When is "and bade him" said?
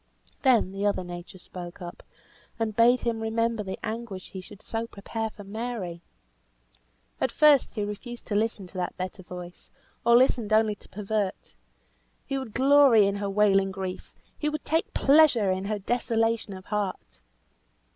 2.57-3.21